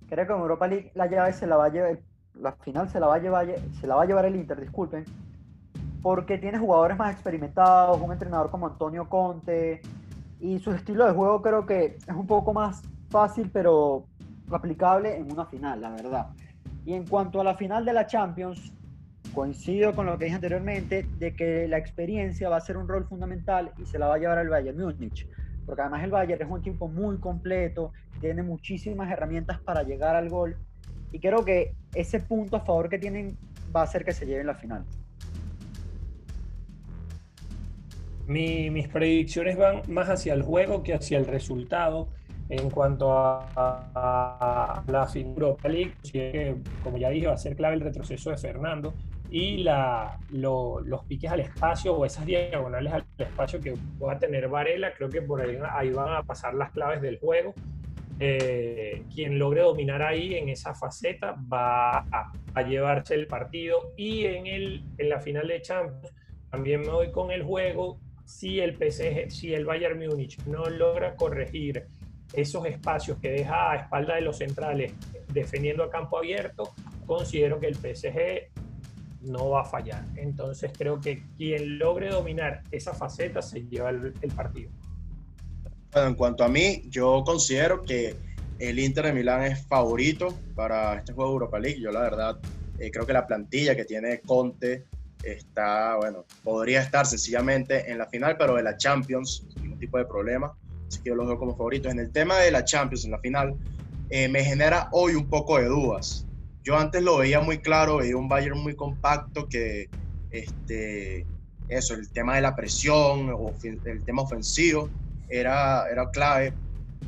[0.08, 2.00] Creo que en Europa League la llave se la va a llevar,
[2.40, 3.46] la final se la va a llevar,
[3.80, 5.04] se la va a llevar el Inter, disculpen,
[6.02, 9.80] porque tiene jugadores más experimentados, un entrenador como Antonio Conte,
[10.40, 14.06] y su estilo de juego creo que es un poco más fácil, pero
[14.50, 16.28] aplicable en una final, la verdad.
[16.84, 18.72] Y en cuanto a la final de la Champions,
[19.32, 23.06] coincido con lo que dije anteriormente, de que la experiencia va a ser un rol
[23.06, 25.26] fundamental y se la va a llevar el Bayern Múnich,
[25.64, 30.28] porque además el Bayern es un equipo muy completo, tiene muchísimas herramientas para llegar al
[30.28, 30.56] gol
[31.12, 33.36] y creo que ese punto a favor que tienen
[33.74, 34.84] va a hacer que se lleven la final.
[38.26, 42.08] mis predicciones van más hacia el juego que hacia el resultado
[42.48, 47.80] en cuanto a, la figura Europa League, como ya dije, va a ser clave el
[47.80, 48.94] retroceso de Fernando
[49.30, 54.92] y la, los piques al espacio o esas diagonales al espacio que pueda tener Varela,
[54.94, 57.54] creo que por ahí, ahí van a pasar las claves del juego
[58.26, 64.46] eh, quien logre dominar ahí en esa faceta va a, llevarse el partido y en,
[64.46, 66.10] el, en la final de Champions
[66.50, 71.16] también me voy con el juego si el PSG, si el Bayern Múnich no logra
[71.16, 71.86] corregir
[72.32, 74.94] esos espacios que deja a espalda de los centrales
[75.28, 76.72] defendiendo a campo abierto,
[77.04, 78.50] considero que el PSG
[79.20, 80.02] no va a fallar.
[80.16, 84.70] Entonces creo que quien logre dominar esa faceta se lleva el partido
[85.96, 88.16] en cuanto a mí, yo considero que
[88.58, 91.80] el Inter de Milán es favorito para este juego de Europa League.
[91.80, 92.38] Yo la verdad
[92.78, 94.84] eh, creo que la plantilla que tiene Conte
[95.22, 99.98] está, bueno, podría estar sencillamente en la final, pero de la Champions, sin ningún tipo
[99.98, 100.52] de problema.
[100.88, 101.88] Así que yo lo veo como favorito.
[101.88, 103.54] En el tema de la Champions, en la final,
[104.10, 106.26] eh, me genera hoy un poco de dudas.
[106.62, 109.88] Yo antes lo veía muy claro, veía un Bayern muy compacto que,
[110.30, 111.26] este,
[111.68, 114.88] eso, el tema de la presión, el tema ofensivo,
[115.28, 116.58] era, era clave,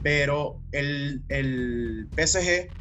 [0.03, 2.73] pero el, el PSG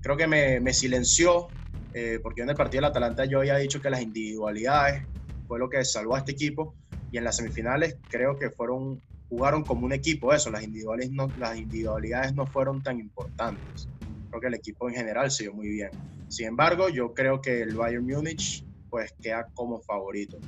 [0.00, 1.54] creo que me, me silenció,
[1.92, 5.04] eh, porque en el partido del Atalanta yo había dicho que las individualidades
[5.46, 6.76] fue lo que salvó a este equipo,
[7.10, 11.32] y en las semifinales creo que fueron jugaron como un equipo, eso, las individualidades no,
[11.36, 13.88] las individualidades no fueron tan importantes.
[14.30, 15.90] Creo que el equipo en general se dio muy bien.
[16.28, 20.38] Sin embargo, yo creo que el Bayern Múnich pues queda como favorito.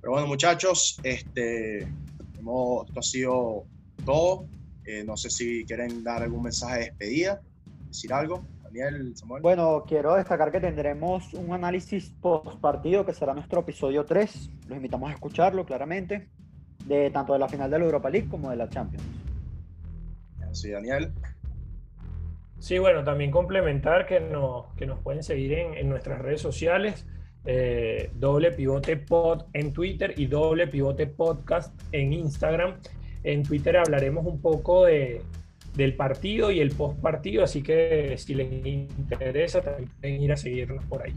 [0.00, 1.94] Pero bueno, muchachos, este,
[2.36, 3.66] hemos, esto ha sido
[4.04, 4.46] todo.
[4.86, 7.40] Eh, no sé si quieren dar algún mensaje de despedida,
[7.88, 8.44] decir algo.
[8.64, 9.42] Daniel, Samuel.
[9.42, 14.50] Bueno, quiero destacar que tendremos un análisis post partido que será nuestro episodio 3.
[14.68, 16.28] Los invitamos a escucharlo claramente,
[16.86, 19.04] de tanto de la final de la Europa League como de la Champions.
[20.52, 21.12] Sí, Daniel.
[22.58, 27.06] Sí, bueno, también complementar que, no, que nos pueden seguir en, en nuestras redes sociales.
[27.46, 32.76] Eh, doble pivote pod en Twitter y doble pivote podcast en Instagram.
[33.24, 35.22] En Twitter hablaremos un poco de,
[35.74, 40.36] del partido y el post partido, así que si les interesa también pueden ir a
[40.36, 41.14] seguirnos por ahí.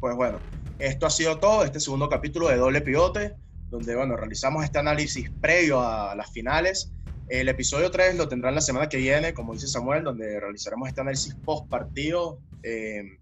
[0.00, 0.38] Pues bueno,
[0.78, 3.34] esto ha sido todo, este segundo capítulo de Doble Pivote,
[3.70, 6.92] donde bueno, realizamos este análisis previo a las finales
[7.28, 11.02] El episodio 3 lo tendrán la semana que viene, como dice Samuel, donde realizaremos este
[11.02, 12.38] análisis post partido.
[12.62, 13.18] Eh,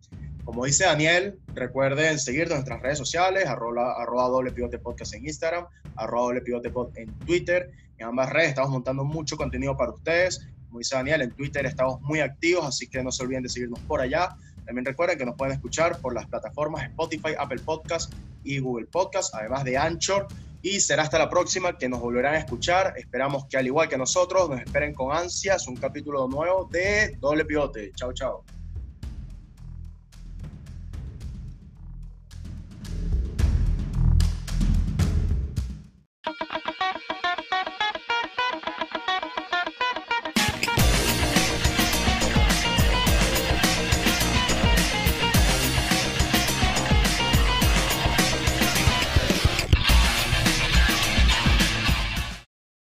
[0.46, 5.26] como dice Daniel, recuerden seguirnos en nuestras redes sociales, arroba, arroba doble pivote podcast en
[5.26, 5.66] Instagram,
[5.96, 7.72] arroba doble pivote pod en Twitter.
[7.98, 10.46] En ambas redes estamos montando mucho contenido para ustedes.
[10.68, 13.80] Como dice Daniel, en Twitter estamos muy activos, así que no se olviden de seguirnos
[13.80, 14.36] por allá.
[14.64, 19.34] También recuerden que nos pueden escuchar por las plataformas Spotify, Apple Podcast y Google Podcast,
[19.34, 20.28] además de Anchor.
[20.62, 22.94] Y será hasta la próxima que nos volverán a escuchar.
[22.96, 27.44] Esperamos que al igual que nosotros nos esperen con ansias un capítulo nuevo de Doble
[27.44, 27.90] Pivote.
[27.96, 28.44] Chao, chao.